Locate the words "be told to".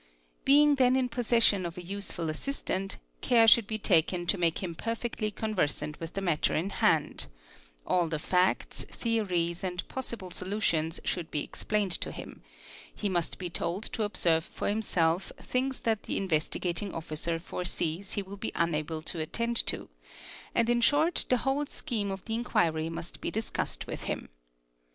13.37-14.01